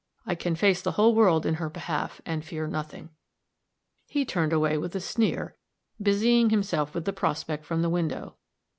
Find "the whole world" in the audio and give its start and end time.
0.81-1.45